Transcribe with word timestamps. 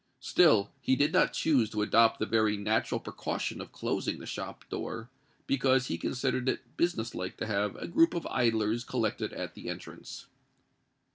Still 0.23 0.71
he 0.81 0.95
did 0.95 1.13
not 1.13 1.31
choose 1.31 1.69
to 1.69 1.83
adopt 1.83 2.17
the 2.17 2.25
very 2.25 2.57
natural 2.57 2.99
precaution 2.99 3.61
of 3.61 3.71
closing 3.71 4.17
the 4.17 4.25
shop 4.25 4.67
door, 4.67 5.11
because 5.45 5.89
he 5.89 5.97
considered 5.99 6.49
it 6.49 6.75
business 6.75 7.13
like 7.13 7.37
to 7.37 7.45
have 7.45 7.75
a 7.75 7.87
group 7.87 8.15
of 8.15 8.25
idlers 8.25 8.83
collected 8.83 9.31
at 9.31 9.53
the 9.53 9.69
entrance. 9.69 10.25